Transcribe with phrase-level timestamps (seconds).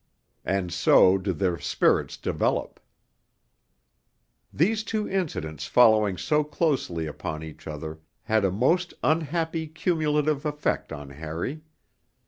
[0.45, 2.79] And so do their spirits develop.
[4.51, 10.91] These two incidents following so closely upon each other had a most unhappy cumulative effect
[10.91, 11.61] on Harry.